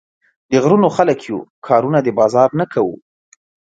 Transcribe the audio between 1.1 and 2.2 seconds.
يو، کارونه د